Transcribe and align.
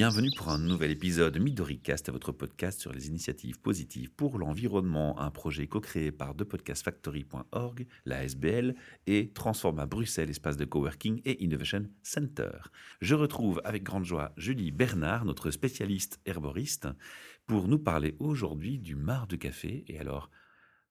bienvenue 0.00 0.30
pour 0.34 0.48
un 0.48 0.56
nouvel 0.56 0.92
épisode 0.92 1.38
MidoriCast, 1.38 2.10
votre 2.10 2.32
podcast 2.32 2.80
sur 2.80 2.90
les 2.90 3.08
initiatives 3.08 3.60
positives 3.60 4.10
pour 4.10 4.38
l'environnement, 4.38 5.20
un 5.20 5.30
projet 5.30 5.66
co-créé 5.66 6.10
par 6.10 6.34
thepodcastfactory.org, 6.34 7.86
la 8.06 8.24
SBL 8.24 8.76
et 9.06 9.30
Transforma 9.34 9.84
Bruxelles, 9.84 10.30
espace 10.30 10.56
de 10.56 10.64
coworking 10.64 11.20
et 11.26 11.44
innovation 11.44 11.82
center. 12.02 12.70
Je 13.02 13.14
retrouve 13.14 13.60
avec 13.62 13.82
grande 13.82 14.06
joie 14.06 14.32
Julie 14.38 14.70
Bernard, 14.70 15.26
notre 15.26 15.50
spécialiste 15.50 16.18
herboriste, 16.24 16.88
pour 17.46 17.68
nous 17.68 17.78
parler 17.78 18.16
aujourd'hui 18.20 18.78
du 18.78 18.96
mar 18.96 19.26
de 19.26 19.36
café. 19.36 19.84
Et 19.86 19.98
alors, 19.98 20.30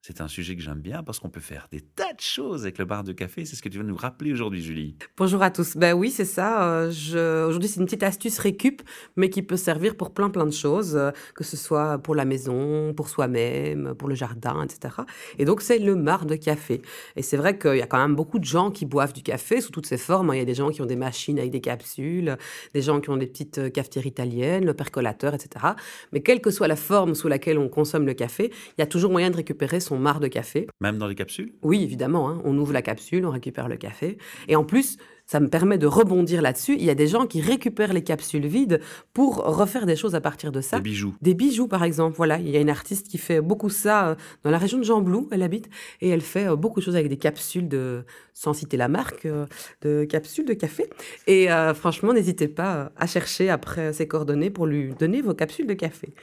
c'est 0.01 0.21
un 0.21 0.29
sujet 0.29 0.55
que 0.55 0.61
j'aime 0.61 0.79
bien 0.79 1.03
parce 1.03 1.19
qu'on 1.19 1.29
peut 1.29 1.41
faire 1.41 1.67
des 1.71 1.81
tas 1.81 2.13
de 2.13 2.21
choses 2.21 2.63
avec 2.63 2.77
le 2.77 2.85
bar 2.85 3.03
de 3.03 3.11
café. 3.11 3.43
C'est 3.43 3.57
ce 3.57 3.61
que 3.61 3.67
tu 3.67 3.77
vas 3.77 3.83
nous 3.83 3.97
rappeler 3.97 4.31
aujourd'hui, 4.31 4.61
Julie. 4.61 4.95
Bonjour 5.17 5.43
à 5.43 5.51
tous. 5.51 5.75
Ben 5.75 5.93
oui, 5.93 6.09
c'est 6.09 6.25
ça. 6.25 6.63
Euh. 6.63 7.47
Aujourd'hui, 7.47 7.67
c'est 7.67 7.81
une 7.81 7.85
petite 7.85 8.03
astuce 8.03 8.39
récup, 8.39 8.81
mais 9.17 9.29
qui 9.29 9.41
peut 9.41 9.57
servir 9.57 9.97
pour 9.97 10.13
plein 10.13 10.29
plein 10.29 10.45
de 10.45 10.53
choses, 10.53 10.95
euh, 10.95 11.11
que 11.35 11.43
ce 11.43 11.57
soit 11.57 11.97
pour 11.97 12.15
la 12.15 12.23
maison, 12.23 12.93
pour 12.93 13.09
soi-même, 13.09 13.93
pour 13.95 14.07
le 14.07 14.15
jardin, 14.15 14.63
etc. 14.63 14.95
Et 15.37 15.43
donc, 15.43 15.61
c'est 15.61 15.79
le 15.79 15.95
mar 15.95 16.25
de 16.25 16.35
café. 16.35 16.81
Et 17.17 17.21
c'est 17.21 17.37
vrai 17.37 17.57
qu'il 17.57 17.75
y 17.75 17.81
a 17.81 17.87
quand 17.87 17.99
même 17.99 18.15
beaucoup 18.15 18.39
de 18.39 18.45
gens 18.45 18.71
qui 18.71 18.85
boivent 18.85 19.13
du 19.13 19.21
café 19.21 19.59
sous 19.59 19.71
toutes 19.71 19.85
ses 19.85 19.97
formes. 19.97 20.31
Il 20.33 20.37
y 20.37 20.41
a 20.41 20.45
des 20.45 20.55
gens 20.55 20.69
qui 20.69 20.81
ont 20.81 20.85
des 20.87 20.95
machines 20.95 21.37
avec 21.37 21.51
des 21.51 21.61
capsules, 21.61 22.37
des 22.73 22.81
gens 22.81 23.01
qui 23.01 23.09
ont 23.09 23.17
des 23.17 23.27
petites 23.27 23.57
euh, 23.57 23.69
cafetières 23.69 24.05
italiennes, 24.05 24.65
le 24.65 24.73
percolateur, 24.73 25.33
etc. 25.33 25.73
Mais 26.13 26.21
quelle 26.21 26.39
que 26.39 26.51
soit 26.51 26.69
la 26.69 26.77
forme 26.77 27.15
sous 27.15 27.27
laquelle 27.27 27.57
on 27.57 27.67
consomme 27.67 28.05
le 28.05 28.13
café, 28.13 28.49
il 28.77 28.79
y 28.79 28.81
a 28.81 28.87
toujours 28.87 29.11
moyen 29.11 29.29
de 29.29 29.35
récupérer 29.35 29.81
son 29.81 29.88
marc 29.97 30.21
de 30.21 30.27
café. 30.27 30.67
Même 30.81 30.97
dans 30.97 31.07
les 31.07 31.15
capsules? 31.15 31.53
Oui, 31.61 31.83
évidemment. 31.83 32.29
Hein. 32.29 32.41
On 32.43 32.57
ouvre 32.57 32.73
la 32.73 32.81
capsule, 32.81 33.25
on 33.25 33.31
récupère 33.31 33.67
le 33.67 33.77
café. 33.77 34.17
Et 34.47 34.55
en 34.55 34.63
plus, 34.63 34.97
ça 35.29 35.39
me 35.39 35.47
permet 35.47 35.77
de 35.77 35.85
rebondir 35.85 36.41
là-dessus. 36.41 36.73
Il 36.73 36.83
y 36.83 36.89
a 36.89 36.95
des 36.95 37.05
gens 37.05 37.27
qui 37.27 37.39
récupèrent 37.39 37.93
les 37.93 38.03
capsules 38.03 38.47
vides 38.47 38.81
pour 39.13 39.35
refaire 39.35 39.85
des 39.85 39.95
choses 39.95 40.15
à 40.15 40.21
partir 40.21 40.51
de 40.51 40.59
ça. 40.59 40.77
Des 40.77 40.81
bijoux. 40.81 41.13
Des 41.21 41.35
bijoux, 41.35 41.67
par 41.67 41.83
exemple. 41.83 42.17
Voilà, 42.17 42.39
il 42.39 42.49
y 42.49 42.57
a 42.57 42.59
une 42.59 42.69
artiste 42.69 43.07
qui 43.07 43.19
fait 43.19 43.39
beaucoup 43.39 43.69
ça 43.69 44.07
euh, 44.07 44.15
dans 44.43 44.49
la 44.49 44.57
région 44.57 44.79
de 44.79 44.83
Jamblou, 44.83 45.27
elle 45.31 45.43
habite, 45.43 45.69
et 46.01 46.09
elle 46.09 46.21
fait 46.21 46.47
euh, 46.47 46.55
beaucoup 46.55 46.79
de 46.79 46.85
choses 46.85 46.95
avec 46.95 47.09
des 47.09 47.17
capsules 47.17 47.69
de, 47.69 48.05
sans 48.33 48.53
citer 48.53 48.75
la 48.75 48.87
marque, 48.87 49.27
euh, 49.27 49.45
de 49.81 50.03
capsules 50.03 50.45
de 50.45 50.53
café. 50.53 50.89
Et 51.27 51.49
franchement, 51.75 52.11
n'hésitez 52.11 52.47
pas 52.47 52.91
à 52.97 53.05
chercher 53.05 53.51
après 53.51 53.93
ses 53.93 54.07
coordonnées 54.07 54.49
pour 54.49 54.65
lui 54.65 54.95
donner 54.97 55.21
vos 55.21 55.35
capsules 55.35 55.67
de 55.67 55.75
café. 55.75 56.13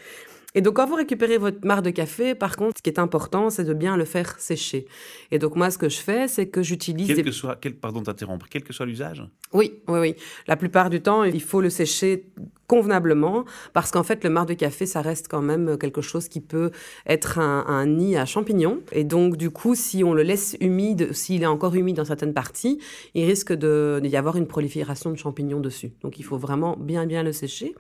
Et 0.55 0.63
donc, 0.63 0.77
quand 0.77 0.87
vous 0.87 0.95
récupérez 0.95 1.37
votre 1.37 1.67
marc 1.67 1.83
de 1.83 1.91
café, 1.91 2.35
par 2.35 2.57
contre, 2.57 2.79
ce 2.79 2.83
qui 2.83 2.89
est 2.89 2.99
important, 2.99 3.51
c'est 3.51 3.65
de 3.65 3.75
bien 3.75 3.97
le 3.97 4.07
faire 4.07 4.39
sécher. 4.41 4.87
Et 5.31 5.39
donc, 5.39 5.55
moi, 5.55 5.71
ce 5.71 5.77
que 5.77 5.89
je 5.89 5.99
fais, 5.99 6.29
c'est 6.29 6.47
que 6.47 6.63
j'utilise... 6.63 7.09
Quel 7.09 7.23
que 7.23 7.31
soit, 7.31 7.57
quel, 7.61 7.75
pardon 7.75 8.01
d'interrompre, 8.01 8.47
quel 8.49 8.65
que 8.65 8.73
soit 8.73 8.87
l'usage? 8.87 9.23
Oui, 9.53 9.75
oui, 9.89 9.99
oui. 9.99 10.15
La 10.47 10.57
plupart 10.57 10.89
du 10.89 11.03
temps, 11.03 11.25
il 11.25 11.43
faut 11.43 11.61
le 11.61 11.69
sécher 11.69 12.25
convenablement, 12.69 13.45
parce 13.75 13.91
qu'en 13.91 14.03
fait, 14.03 14.25
le 14.25 14.31
marc 14.31 14.49
de 14.49 14.55
café, 14.55 14.87
ça 14.87 15.03
reste 15.03 15.29
quand 15.29 15.43
même 15.43 15.77
quelque 15.79 16.01
chose 16.01 16.29
qui 16.29 16.41
peut 16.41 16.71
être 17.07 17.39
un, 17.39 17.87
nid 17.87 18.17
à 18.17 18.25
champignons. 18.25 18.81
Et 18.93 19.05
donc, 19.05 19.37
du 19.37 19.51
coup, 19.51 19.75
si 19.75 20.05
on 20.05 20.15
le 20.15 20.23
laisse 20.23 20.57
humide, 20.61 21.13
s'il 21.13 21.43
est 21.43 21.47
encore 21.47 21.75
humide 21.75 21.97
dans 21.97 22.05
certaines 22.05 22.35
parties, 22.35 22.81
il 23.15 23.27
risque 23.27 23.53
d'y 23.53 24.17
avoir 24.17 24.37
une 24.37 24.47
prolifération 24.47 25.11
de 25.11 25.17
champignons 25.17 25.61
dessus. 25.61 25.93
Donc, 26.03 26.19
il 26.19 26.25
faut 26.25 26.39
vraiment 26.39 26.77
bien, 26.79 27.07
bien 27.07 27.23
le 27.23 27.33
sécher. 27.33 27.75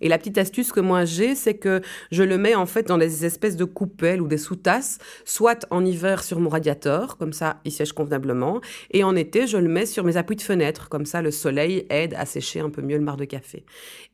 Et 0.00 0.08
la 0.08 0.18
petite 0.18 0.38
astuce 0.38 0.72
que 0.72 0.80
moi 0.80 1.04
j'ai, 1.04 1.34
c'est 1.34 1.54
que 1.54 1.80
je 2.10 2.22
le 2.22 2.38
mets 2.38 2.54
en 2.54 2.66
fait 2.66 2.86
dans 2.86 2.98
des 2.98 3.24
espèces 3.24 3.56
de 3.56 3.64
coupelles 3.64 4.20
ou 4.20 4.28
des 4.28 4.38
sous-tasses, 4.38 4.98
soit 5.24 5.66
en 5.70 5.84
hiver 5.84 6.22
sur 6.22 6.40
mon 6.40 6.48
radiateur, 6.48 7.16
comme 7.16 7.32
ça 7.32 7.60
il 7.64 7.72
sèche 7.72 7.92
convenablement, 7.92 8.60
et 8.90 9.04
en 9.04 9.16
été 9.16 9.46
je 9.46 9.58
le 9.58 9.68
mets 9.68 9.86
sur 9.86 10.04
mes 10.04 10.16
appuis 10.16 10.36
de 10.36 10.42
fenêtre, 10.42 10.88
comme 10.88 11.06
ça 11.06 11.22
le 11.22 11.30
soleil 11.30 11.86
aide 11.90 12.14
à 12.14 12.26
sécher 12.26 12.60
un 12.60 12.70
peu 12.70 12.82
mieux 12.82 12.96
le 12.96 13.04
marc 13.04 13.18
de 13.18 13.24
café. 13.24 13.64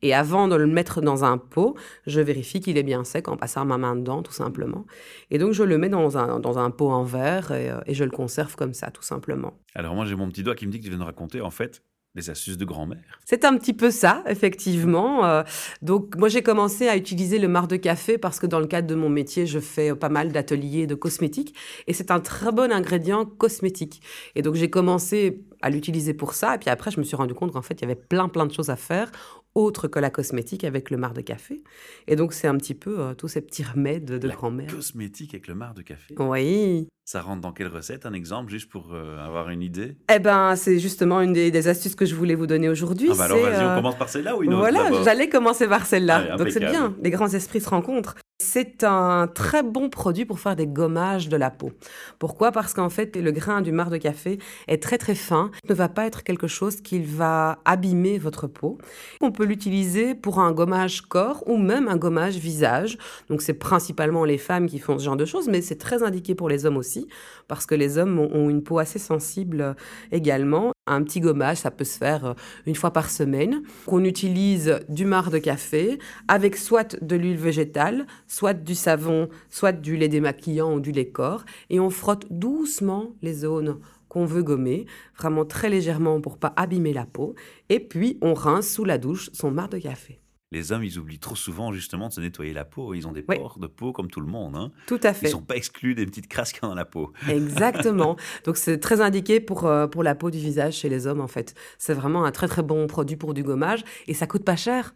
Et 0.01 0.13
avant 0.13 0.47
de 0.47 0.55
le 0.55 0.67
mettre 0.67 1.01
dans 1.01 1.23
un 1.23 1.37
pot, 1.37 1.75
je 2.07 2.21
vérifie 2.21 2.61
qu'il 2.61 2.77
est 2.77 2.83
bien 2.83 3.03
sec 3.03 3.27
en 3.27 3.37
passant 3.37 3.65
ma 3.65 3.77
main 3.77 3.95
dedans 3.95 4.21
tout 4.23 4.33
simplement. 4.33 4.85
Et 5.31 5.37
donc 5.37 5.53
je 5.53 5.63
le 5.63 5.77
mets 5.77 5.89
dans 5.89 6.17
un, 6.17 6.39
dans 6.39 6.57
un 6.57 6.71
pot 6.71 6.89
en 6.89 7.03
verre 7.03 7.51
et, 7.51 7.69
euh, 7.69 7.79
et 7.85 7.93
je 7.93 8.03
le 8.03 8.11
conserve 8.11 8.55
comme 8.55 8.73
ça 8.73 8.91
tout 8.91 9.03
simplement. 9.03 9.53
Alors 9.75 9.95
moi 9.95 10.05
j'ai 10.05 10.15
mon 10.15 10.27
petit 10.29 10.43
doigt 10.43 10.55
qui 10.55 10.67
me 10.67 10.71
dit 10.71 10.79
que 10.79 10.83
tu 10.83 10.89
viens 10.89 10.99
de 10.99 11.03
raconter 11.03 11.41
en 11.41 11.51
fait 11.51 11.81
les 12.15 12.29
astuces 12.29 12.57
de 12.57 12.65
grand-mère. 12.65 13.19
C'est 13.25 13.43
un 13.43 13.57
petit 13.57 13.73
peu 13.73 13.89
ça, 13.89 14.23
effectivement. 14.27 15.25
Euh, 15.25 15.43
donc, 15.81 16.15
moi, 16.15 16.29
j'ai 16.29 16.43
commencé 16.43 16.87
à 16.87 16.95
utiliser 16.95 17.39
le 17.39 17.47
marc 17.47 17.67
de 17.69 17.75
café 17.75 18.17
parce 18.17 18.39
que 18.39 18.45
dans 18.45 18.59
le 18.59 18.67
cadre 18.67 18.87
de 18.87 18.95
mon 18.95 19.09
métier, 19.09 19.47
je 19.47 19.59
fais 19.59 19.95
pas 19.95 20.09
mal 20.09 20.31
d'ateliers 20.31 20.85
de 20.85 20.95
cosmétiques 20.95 21.55
et 21.87 21.93
c'est 21.93 22.11
un 22.11 22.19
très 22.19 22.51
bon 22.51 22.71
ingrédient 22.71 23.25
cosmétique. 23.25 24.01
Et 24.35 24.43
donc, 24.43 24.55
j'ai 24.55 24.69
commencé 24.69 25.41
à 25.63 25.69
l'utiliser 25.69 26.13
pour 26.13 26.33
ça. 26.33 26.55
Et 26.55 26.57
puis 26.59 26.69
après, 26.69 26.91
je 26.91 26.99
me 26.99 27.03
suis 27.03 27.15
rendu 27.15 27.33
compte 27.33 27.51
qu'en 27.51 27.61
fait, 27.61 27.75
il 27.75 27.81
y 27.81 27.85
avait 27.85 27.95
plein, 27.95 28.29
plein 28.29 28.45
de 28.45 28.53
choses 28.53 28.69
à 28.69 28.75
faire 28.75 29.11
autre 29.55 29.87
que 29.87 29.99
la 29.99 30.09
cosmétique 30.09 30.63
avec 30.63 30.89
le 30.89 30.97
marc 30.97 31.15
de 31.15 31.21
café. 31.21 31.61
Et 32.07 32.15
donc, 32.15 32.33
c'est 32.33 32.47
un 32.47 32.57
petit 32.57 32.73
peu 32.73 32.99
euh, 32.99 33.13
tous 33.13 33.27
ces 33.27 33.41
petits 33.41 33.63
remèdes 33.63 34.05
de 34.05 34.27
grand-mère. 34.27 34.73
Cosmétique 34.73 35.33
avec 35.33 35.47
le 35.47 35.55
marc 35.55 35.75
de 35.75 35.81
café 35.81 36.15
Oui. 36.17 36.87
Ça 37.05 37.21
rentre 37.21 37.41
dans 37.41 37.51
quelle 37.51 37.67
recette? 37.67 38.05
Un 38.05 38.13
exemple, 38.13 38.49
juste 38.49 38.69
pour 38.69 38.93
euh, 38.93 39.23
avoir 39.23 39.49
une 39.49 39.61
idée? 39.61 39.97
Eh 40.13 40.19
ben, 40.19 40.55
c'est 40.55 40.79
justement 40.79 41.21
une 41.21 41.33
des, 41.33 41.67
astuces 41.67 41.95
que 41.95 42.05
je 42.05 42.15
voulais 42.15 42.35
vous 42.35 42.47
donner 42.47 42.69
aujourd'hui. 42.69 43.09
Ah 43.11 43.15
bah 43.17 43.25
alors, 43.25 43.39
vas-y, 43.39 43.63
on 43.63 43.69
euh, 43.69 43.75
commence 43.75 43.97
par 43.97 44.09
celle-là 44.09 44.37
ou 44.37 44.43
une 44.43 44.53
autre 44.53 44.59
Voilà, 44.59 45.03
j'allais 45.03 45.27
commencer 45.27 45.67
par 45.67 45.85
celle-là. 45.85 46.37
Donc, 46.37 46.49
c'est 46.49 46.59
bien, 46.59 46.95
les 47.01 47.09
grands 47.09 47.27
esprits 47.27 47.61
se 47.61 47.69
rencontrent. 47.69 48.15
C'est 48.45 48.83
un 48.83 49.27
très 49.27 49.63
bon 49.63 49.89
produit 49.89 50.25
pour 50.25 50.37
faire 50.37 50.57
des 50.57 50.67
gommages 50.67 51.29
de 51.29 51.37
la 51.37 51.49
peau. 51.49 51.71
Pourquoi? 52.19 52.51
Parce 52.51 52.73
qu'en 52.73 52.89
fait, 52.89 53.15
le 53.15 53.31
grain 53.31 53.61
du 53.61 53.71
marc 53.71 53.89
de 53.89 53.97
café 53.97 54.37
est 54.67 54.83
très 54.83 54.97
très 54.97 55.15
fin, 55.15 55.49
ne 55.69 55.73
va 55.73 55.87
pas 55.87 56.05
être 56.05 56.23
quelque 56.23 56.47
chose 56.47 56.81
qui 56.81 56.99
va 56.99 57.59
abîmer 57.63 58.17
votre 58.17 58.47
peau. 58.47 58.77
On 59.21 59.31
peut 59.31 59.45
l'utiliser 59.45 60.13
pour 60.13 60.39
un 60.39 60.51
gommage 60.51 61.03
corps 61.03 61.41
ou 61.47 61.57
même 61.57 61.87
un 61.87 61.95
gommage 61.95 62.35
visage. 62.35 62.97
Donc 63.29 63.41
c'est 63.41 63.53
principalement 63.53 64.25
les 64.25 64.37
femmes 64.37 64.67
qui 64.67 64.77
font 64.77 64.99
ce 64.99 65.05
genre 65.05 65.17
de 65.17 65.25
choses, 65.25 65.47
mais 65.47 65.61
c'est 65.61 65.77
très 65.77 66.03
indiqué 66.03 66.35
pour 66.35 66.49
les 66.49 66.65
hommes 66.65 66.77
aussi, 66.77 67.07
parce 67.47 67.65
que 67.65 67.75
les 67.75 67.97
hommes 67.97 68.19
ont 68.19 68.49
une 68.49 68.61
peau 68.61 68.77
assez 68.77 68.99
sensible 68.99 69.77
également. 70.11 70.72
Un 70.85 71.03
petit 71.03 71.21
gommage, 71.21 71.57
ça 71.57 71.71
peut 71.71 71.85
se 71.85 71.97
faire 71.97 72.25
euh, 72.25 72.33
une 72.65 72.75
fois 72.75 72.91
par 72.91 73.09
semaine. 73.09 73.63
On 73.87 74.03
utilise 74.03 74.81
du 74.89 75.05
marc 75.05 75.31
de 75.31 75.37
café 75.37 75.97
avec 76.27 76.57
soit 76.57 77.01
de 77.01 77.15
l'huile 77.15 77.37
végétale, 77.37 78.05
soit 78.27 78.53
du 78.53 78.75
savon, 78.75 79.29
soit 79.49 79.71
du 79.71 79.95
lait 79.95 80.09
démaquillant 80.09 80.73
ou 80.73 80.81
du 80.81 80.91
lait 80.91 81.07
corps, 81.07 81.45
et 81.69 81.79
on 81.79 81.89
frotte 81.89 82.25
doucement 82.29 83.13
les 83.21 83.33
zones 83.33 83.79
qu'on 84.09 84.25
veut 84.25 84.43
gommer, 84.43 84.85
vraiment 85.17 85.45
très 85.45 85.69
légèrement 85.69 86.19
pour 86.19 86.37
pas 86.37 86.53
abîmer 86.57 86.91
la 86.91 87.05
peau, 87.05 87.33
et 87.69 87.79
puis 87.79 88.17
on 88.21 88.33
rince 88.33 88.69
sous 88.69 88.83
la 88.83 88.97
douche 88.97 89.29
son 89.31 89.51
marc 89.51 89.71
de 89.71 89.79
café 89.79 90.22
les 90.53 90.71
hommes, 90.71 90.83
ils 90.83 90.97
oublient 90.99 91.19
trop 91.19 91.35
souvent 91.35 91.73
justement 91.73 92.07
de 92.07 92.13
se 92.13 92.21
nettoyer 92.21 92.53
la 92.53 92.63
peau. 92.63 92.93
Ils 92.93 93.07
ont 93.07 93.11
des 93.11 93.23
pores 93.23 93.59
de 93.59 93.67
peau 93.67 93.91
comme 93.91 94.09
tout 94.09 94.21
le 94.21 94.27
monde. 94.27 94.55
Hein. 94.55 94.71
Tout 94.87 94.99
à 95.03 95.13
fait. 95.13 95.25
Ils 95.25 95.29
ne 95.29 95.31
sont 95.31 95.41
pas 95.41 95.55
exclus 95.55 95.95
des 95.95 96.05
petites 96.05 96.27
crasses 96.27 96.53
qu'il 96.53 96.63
y 96.63 96.65
a 96.65 96.69
dans 96.69 96.75
la 96.75 96.85
peau. 96.85 97.11
Exactement. 97.27 98.15
Donc 98.45 98.57
c'est 98.57 98.77
très 98.77 99.01
indiqué 99.01 99.39
pour, 99.39 99.65
euh, 99.65 99.87
pour 99.87 100.03
la 100.03 100.15
peau 100.15 100.29
du 100.31 100.37
visage 100.37 100.75
chez 100.75 100.89
les 100.89 101.07
hommes 101.07 101.21
en 101.21 101.27
fait. 101.27 101.55
C'est 101.77 101.93
vraiment 101.93 102.23
un 102.23 102.31
très 102.31 102.47
très 102.47 102.61
bon 102.61 102.87
produit 102.87 103.17
pour 103.17 103.33
du 103.33 103.43
gommage 103.43 103.83
et 104.07 104.13
ça 104.13 104.27
coûte 104.27 104.45
pas 104.45 104.55
cher. 104.55 104.93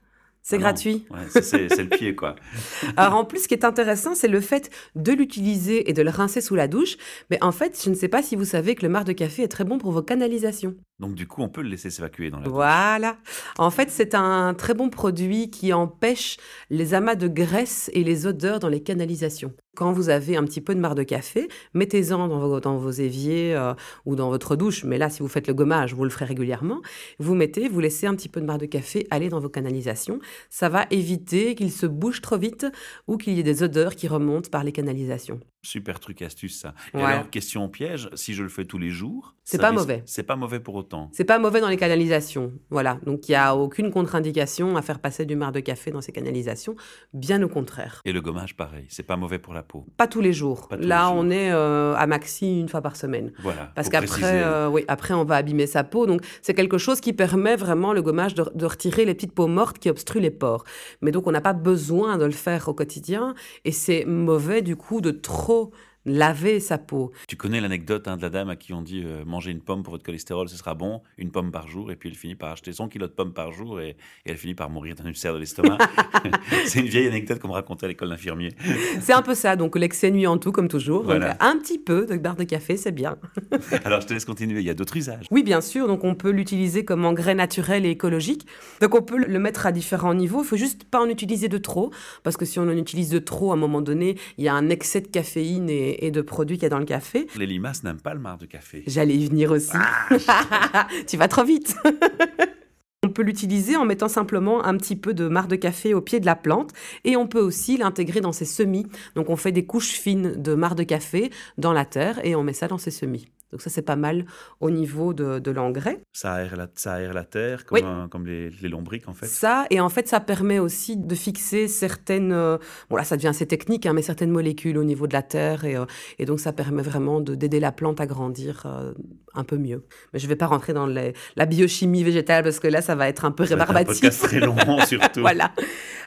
C'est 0.50 0.56
ah 0.56 0.60
gratuit. 0.60 1.06
c'est 1.42 1.78
le 1.78 1.90
pied, 1.90 2.16
quoi. 2.16 2.38
Alors 2.96 3.16
en 3.16 3.26
plus, 3.26 3.44
ce 3.44 3.48
qui 3.50 3.54
est 3.54 3.66
intéressant, 3.66 4.16
c'est 4.16 4.30
le 4.30 4.40
fait 4.40 4.70
de 4.96 5.12
l'utiliser 5.12 5.90
et 5.90 5.94
de 5.94 6.02
le 6.02 6.10
rincer 6.10 6.40
sous 6.40 6.56
la 6.56 6.70
douche. 6.70 6.96
Mais 7.30 7.38
en 7.44 7.52
fait, 7.52 7.78
je 7.84 7.90
ne 7.90 7.96
sais 7.96 8.08
pas 8.08 8.24
si 8.24 8.38
vous 8.38 8.46
savez 8.46 8.74
que 8.74 8.84
le 8.84 8.88
marc 8.88 9.06
de 9.08 9.12
café 9.12 9.44
est 9.44 9.50
très 9.50 9.66
bon 9.66 9.78
pour 9.78 9.92
vos 9.92 10.02
canalisations. 10.02 10.74
Donc 11.00 11.16
du 11.16 11.28
coup, 11.28 11.42
on 11.42 11.50
peut 11.50 11.62
le 11.62 11.68
laisser 11.68 11.90
s'évacuer 11.90 12.30
dans 12.30 12.38
la 12.38 12.46
douche. 12.46 12.54
Voilà. 12.54 13.18
En 13.58 13.72
fait, 13.72 13.90
c'est 13.92 14.16
un 14.16 14.54
très 14.54 14.74
bon 14.74 14.90
produit 14.90 15.50
qui 15.50 15.74
empêche 15.74 16.38
les 16.70 16.94
amas 16.94 17.16
de 17.16 17.28
graisse 17.28 17.92
et 17.92 18.06
les 18.06 18.26
odeurs 18.26 18.60
dans 18.60 18.70
les 18.70 18.82
canalisations. 18.82 19.54
Quand 19.78 19.92
vous 19.92 20.10
avez 20.10 20.36
un 20.36 20.44
petit 20.44 20.60
peu 20.60 20.74
de 20.74 20.80
marc 20.80 20.96
de 20.96 21.04
café, 21.04 21.50
mettez-en 21.76 22.28
dans 22.28 22.40
vos, 22.40 22.60
dans 22.60 22.78
vos 22.78 22.90
éviers 22.90 23.54
euh, 23.54 23.76
ou 24.08 24.16
dans 24.16 24.32
votre 24.32 24.56
douche. 24.56 24.84
Mais 24.84 24.98
là, 24.98 25.12
si 25.12 25.20
vous 25.20 25.28
faites 25.28 25.46
le 25.46 25.54
gommage, 25.54 25.94
vous 25.94 26.04
le 26.04 26.10
ferez 26.10 26.26
régulièrement. 26.26 26.82
Vous 27.20 27.36
mettez, 27.36 27.70
vous 27.70 27.80
laissez 27.80 28.08
un 28.08 28.16
petit 28.16 28.28
peu 28.28 28.42
de 28.42 28.48
marc 28.48 28.60
de 28.60 28.66
café 28.66 29.06
aller 29.12 29.30
dans 29.30 29.40
vos 29.40 29.50
canalisations. 29.50 30.18
Ça 30.50 30.68
va 30.68 30.88
éviter 30.90 31.54
qu'il 31.54 31.72
se 31.72 31.86
bouge 31.86 32.22
trop 32.22 32.40
vite 32.40 32.66
ou 33.06 33.18
qu'il 33.18 33.34
y 33.34 33.40
ait 33.40 33.44
des 33.44 33.62
odeurs 33.62 33.96
qui 33.96 34.08
remontent 34.08 34.50
par 34.50 34.64
les 34.64 34.72
canalisations. 34.72 35.40
Super 35.62 36.00
truc 36.00 36.22
astuce 36.22 36.58
ça. 36.60 36.74
Et 36.94 37.02
alors 37.02 37.30
question 37.30 37.68
piège, 37.68 38.10
si 38.14 38.34
je 38.34 38.42
le 38.42 38.48
fais 38.50 38.64
tous 38.64 38.78
les 38.78 38.90
jours, 38.90 39.36
c'est 39.44 39.58
pas 39.58 39.72
mauvais. 39.72 40.02
C'est 40.06 40.24
pas 40.24 40.36
mauvais 40.36 40.60
pour 40.60 40.76
autant. 40.76 41.10
C'est 41.14 41.26
pas 41.26 41.40
mauvais 41.40 41.62
dans 41.62 41.68
les 41.68 41.78
canalisations. 41.78 42.54
Voilà. 42.70 43.00
Donc 43.06 43.28
il 43.28 43.34
y 43.34 43.36
a 43.36 43.56
aucune 43.56 43.92
contre-indication 43.92 44.78
à 44.78 44.82
faire 44.82 45.00
passer 45.00 45.26
du 45.26 45.36
marc 45.36 45.54
de 45.54 45.60
café 45.60 45.92
dans 45.92 46.00
ces 46.00 46.12
canalisations, 46.12 46.76
bien 47.14 47.44
au 47.44 47.50
contraire. 47.50 48.02
Et 48.06 48.14
le 48.14 48.22
gommage 48.22 48.56
pareil, 48.56 48.86
c'est 48.88 49.04
pas 49.04 49.18
mauvais 49.18 49.40
pour 49.40 49.54
la 49.54 49.64
peau. 49.68 49.86
Pas 49.98 50.08
tous 50.08 50.22
les 50.22 50.34
jours. 50.34 50.70
Là, 50.80 51.12
on 51.12 51.30
est 51.30 51.52
euh, 51.52 51.96
à 51.96 52.08
maxi 52.08 52.60
une 52.60 52.70
fois 52.70 52.82
par 52.82 52.96
semaine. 52.96 53.32
Voilà. 53.40 53.72
Parce 53.76 53.90
qu'après 53.90 54.44
euh, 54.44 54.68
oui, 54.68 54.84
après 54.88 55.14
on 55.14 55.24
va 55.24 55.36
abîmer 55.36 55.68
sa 55.68 55.84
peau. 55.84 56.06
Donc 56.06 56.22
c'est 56.42 56.54
quelque 56.54 56.78
chose 56.78 57.02
qui 57.02 57.14
permet 57.14 57.56
vraiment 57.56 57.94
le 57.94 58.02
gommage 58.02 58.34
de, 58.34 58.46
de 58.54 58.66
retirer 58.66 59.06
les 59.06 59.14
petites 59.14 59.34
peaux 59.34 59.48
mortes 59.48 59.80
qui 59.80 59.90
obstruent 59.90 60.22
les 60.22 60.32
pores. 60.32 60.64
Mais 61.02 61.12
donc 61.12 61.28
on 61.28 61.32
n'a 61.32 61.42
pas 61.42 61.54
besoin 61.54 62.18
de 62.18 62.26
le 62.26 62.32
faire 62.32 62.68
au 62.68 62.74
quotidien 62.74 63.36
et 63.66 63.72
c'est 63.72 64.06
mauvais 64.06 64.62
du 64.62 64.76
coup 64.76 65.02
de 65.02 65.12
trop 65.12 65.72
laver 66.08 66.60
sa 66.60 66.78
peau. 66.78 67.12
Tu 67.28 67.36
connais 67.36 67.62
l'anecdote 67.62 68.08
hein, 68.08 68.18
de 68.18 68.22
la 68.22 68.30
dame 68.30 68.50
à 68.50 68.56
qui 68.56 68.74
on 68.74 68.82
dit 68.82 69.04
euh, 69.06 69.26
manger 69.26 69.52
une 69.52 69.60
pomme 69.60 69.84
pour 69.84 69.92
votre 69.92 70.04
cholestérol, 70.04 70.50
ce 70.50 70.56
sera 70.56 70.74
bon, 70.74 71.02
une 71.18 71.32
pomme 71.32 71.52
par 71.52 71.68
jour, 71.68 71.92
et 71.92 71.96
puis 71.96 72.10
elle 72.10 72.16
finit 72.16 72.36
par 72.36 72.52
acheter 72.52 72.72
son 72.72 72.88
kilo 72.88 73.08
de 73.08 73.12
pommes 73.12 73.34
par 73.34 73.52
jour 73.52 73.82
et, 73.82 73.98
elle 74.26 74.38
finit 74.38 74.56
par 74.56 74.70
mourir 74.70 74.96
d'un 74.96 75.06
ulcère 75.06 75.34
de 75.34 75.40
l'estomac. 75.40 75.78
c'est 76.66 76.80
une 76.80 76.88
vieille 76.88 77.08
anecdote 77.08 77.40
qu'on 77.40 77.50
me 77.50 77.54
racontait 77.54 77.86
à 77.86 77.90
l'école 77.90 78.10
d'infirmier. 78.10 78.54
c'est 79.02 79.14
un 79.14 79.22
peu 79.22 79.36
ça, 79.36 79.56
donc 79.56 79.78
l'excès 79.78 80.10
nuit 80.10 80.28
en 80.28 80.38
tout, 80.38 80.52
comme 80.52 80.70
toujours. 80.70 81.12
un 81.12 81.58
petit 81.58 81.78
peu 81.78 82.06
de 82.06 82.18
barre 82.18 82.36
de 82.36 82.46
café, 82.46 82.78
c'est 82.78 82.92
bien. 82.92 83.18
Alors 83.86 84.02
je 84.02 84.08
te 84.08 84.14
laisse 84.14 84.26
continuer, 84.26 84.62
il 84.62 84.66
y 84.66 84.70
a 84.70 84.74
d'autres 84.74 84.96
usages. 84.96 85.28
Oui, 85.32 85.44
bien 85.44 85.62
sûr, 85.62 85.88
donc 85.88 86.04
on 86.04 86.16
peut 86.16 86.32
l'utiliser 86.32 86.86
comme 86.86 87.06
engrais 87.06 87.36
naturel 87.36 87.86
et 87.86 87.92
écologique. 87.92 88.48
Donc 88.82 88.96
on 88.96 89.02
peut 89.02 89.18
le 89.18 89.40
mettre 89.40 89.66
à 89.66 89.72
différents 89.72 90.14
niveaux, 90.14 90.42
il 90.42 90.48
faut 90.48 90.58
juste 90.58 90.86
pas 90.86 91.02
en 91.02 91.10
utiliser 91.10 91.50
de 91.50 91.58
trop, 91.58 91.92
parce 92.24 92.38
que 92.38 92.46
si 92.46 92.60
on 92.60 92.64
en 92.64 92.78
utilise 92.78 93.10
de 93.10 93.20
trop, 93.20 93.52
à 93.52 93.56
un 93.56 93.58
moment 93.58 93.82
donné, 93.82 94.18
il 94.38 94.46
y 94.46 94.48
a 94.48 94.54
un 94.54 94.70
excès 94.70 95.02
de 95.02 95.08
caféine 95.08 95.70
et, 95.98 96.12
de 96.12 96.22
produits 96.22 96.58
qu'il 96.58 96.64
y 96.64 96.68
a 96.68 96.70
dans 96.70 96.80
le 96.80 96.86
café. 96.86 97.28
Les 97.38 97.46
limaces 97.46 97.84
n'aiment 97.84 98.02
pas 98.02 98.14
le 98.14 98.20
marc 98.20 98.42
de 98.42 98.46
café. 98.46 98.84
J'allais 98.88 99.16
y 99.16 99.28
venir 99.28 99.52
aussi. 99.52 99.72
Ah, 99.74 100.88
tu 101.08 101.18
vas 101.18 101.28
trop 101.28 101.44
vite. 101.44 101.76
On 103.04 103.10
peut 103.10 103.22
l'utiliser 103.22 103.76
en 103.76 103.86
mettant 103.86 104.10
simplement 104.10 104.66
un 104.66 104.76
petit 104.76 104.96
peu 104.96 105.14
de 105.14 105.28
marc 105.28 105.48
de 105.48 105.56
café 105.56 105.94
au 105.94 106.02
pied 106.02 106.20
de 106.20 106.26
la 106.26 106.36
plante 106.36 106.72
et 107.06 107.16
on 107.16 107.28
peut 107.28 107.40
aussi 107.40 107.78
l'intégrer 107.78 108.22
dans 108.22 108.32
ses 108.32 108.44
semis. 108.44 108.88
Donc 109.16 109.30
on 109.30 109.36
fait 109.36 109.52
des 109.52 109.66
couches 109.66 109.92
fines 109.92 110.34
de 110.36 110.56
marc 110.56 110.76
de 110.76 110.84
café 110.84 111.32
dans 111.58 111.74
la 111.74 111.86
terre 111.86 112.20
et 112.26 112.36
on 112.36 112.44
met 112.44 112.54
ça 112.54 112.68
dans 112.68 112.80
ses 112.80 112.92
semis. 112.92 113.30
Donc 113.52 113.62
ça, 113.62 113.70
c'est 113.70 113.82
pas 113.82 113.96
mal 113.96 114.26
au 114.60 114.70
niveau 114.70 115.14
de, 115.14 115.52
l'engrais. 115.52 116.02
Ça 116.12 116.34
aère 116.34 116.58
la, 116.58 116.68
ça 116.76 116.96
aère 116.96 117.14
la 117.14 117.24
terre, 117.24 117.66
comme, 117.66 118.10
comme 118.10 118.28
les, 118.28 118.50
lombriques, 118.64 119.08
en 119.08 119.14
fait. 119.14 119.26
Ça, 119.26 119.66
et 119.70 119.80
en 119.80 119.88
fait, 119.88 120.08
ça 120.08 120.20
permet 120.20 120.60
aussi 120.60 120.98
de 120.98 121.16
fixer 121.16 121.70
certaines... 121.70 122.34
Euh, 122.34 122.58
bon, 122.90 122.98
là, 122.98 123.06
ça 123.06 123.16
devient 123.16 123.30
assez 123.30 123.48
technique, 123.48 123.86
hein, 123.86 123.94
mais 123.94 124.02
certaines 124.02 124.32
molécules 124.32 124.78
au 124.78 124.84
niveau 124.84 125.08
de 125.08 125.14
la 125.14 125.22
terre. 125.22 125.64
Et, 125.64 125.78
euh, 125.78 125.86
et 126.20 126.26
donc, 126.26 126.42
ça 126.42 126.52
permet 126.52 126.82
vraiment 126.82 127.22
d'aider 127.22 127.62
la 127.62 127.72
plante 127.72 128.02
à 128.02 128.06
grandir 128.06 128.64
euh, 128.66 128.94
un 129.34 129.46
peu 129.46 129.58
mieux. 129.58 129.86
Mais 130.12 130.20
je 130.20 130.26
ne 130.26 130.30
vais 130.30 130.36
pas 130.36 130.48
rentrer 130.48 130.74
dans 130.74 130.86
la 130.88 131.46
biochimie 131.46 132.04
végétale, 132.04 132.44
parce 132.44 132.60
que 132.60 132.68
là, 132.68 132.82
ça 132.82 132.96
va 132.96 133.08
être 133.08 133.24
un 133.24 133.32
peu 133.32 133.44
rébarbatif. 133.44 134.04
un 134.04 134.28
très 134.28 134.40
long, 134.42 134.58
surtout. 134.86 135.22
voilà. 135.22 135.54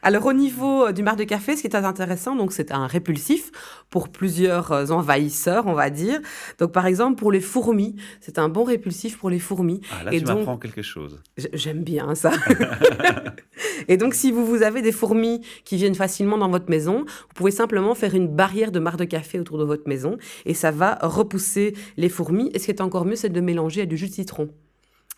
Alors, 0.02 0.26
au 0.26 0.34
niveau 0.34 0.92
du 0.92 1.02
marc 1.02 1.16
de 1.16 1.24
café, 1.24 1.56
ce 1.56 1.62
qui 1.62 1.68
est 1.68 1.76
intéressant, 1.76 2.36
donc 2.36 2.52
c'est 2.52 2.70
un 2.70 2.86
répulsif 2.86 3.50
pour 3.88 4.10
plusieurs 4.10 4.92
envahisseurs, 4.92 5.66
on 5.66 5.74
va 5.74 5.88
dire. 5.88 6.20
Donc, 6.58 6.72
par 6.72 6.84
exemple, 6.84 7.18
pour 7.18 7.29
les 7.30 7.40
fourmis. 7.40 7.96
C'est 8.20 8.38
un 8.38 8.48
bon 8.48 8.64
répulsif 8.64 9.18
pour 9.18 9.30
les 9.30 9.38
fourmis. 9.38 9.80
Ah, 9.90 10.04
là, 10.04 10.12
et 10.12 10.18
tu 10.18 10.24
donc, 10.24 10.38
m'apprends 10.38 10.58
quelque 10.58 10.82
chose. 10.82 11.20
J'aime 11.52 11.82
bien 11.82 12.14
ça. 12.14 12.32
et 13.88 13.96
donc, 13.96 14.14
si 14.14 14.32
vous, 14.32 14.46
vous 14.46 14.62
avez 14.62 14.82
des 14.82 14.92
fourmis 14.92 15.40
qui 15.64 15.76
viennent 15.76 15.94
facilement 15.94 16.38
dans 16.38 16.48
votre 16.48 16.70
maison, 16.70 17.04
vous 17.06 17.34
pouvez 17.34 17.50
simplement 17.50 17.94
faire 17.94 18.14
une 18.14 18.28
barrière 18.28 18.72
de 18.72 18.78
marc 18.78 18.98
de 18.98 19.04
café 19.04 19.38
autour 19.38 19.58
de 19.58 19.64
votre 19.64 19.88
maison 19.88 20.18
et 20.44 20.54
ça 20.54 20.70
va 20.70 20.98
repousser 21.02 21.74
les 21.96 22.08
fourmis. 22.08 22.50
Et 22.54 22.58
ce 22.58 22.66
qui 22.66 22.70
est 22.70 22.80
encore 22.80 23.04
mieux, 23.04 23.16
c'est 23.16 23.30
de 23.30 23.40
mélanger 23.40 23.82
à 23.82 23.86
du 23.86 23.96
jus 23.96 24.08
de 24.08 24.14
citron. 24.14 24.50